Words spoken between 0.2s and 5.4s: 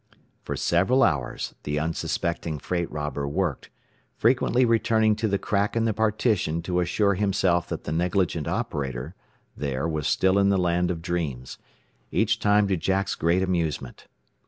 For several hours the unsuspecting freight robber worked, frequently returning to the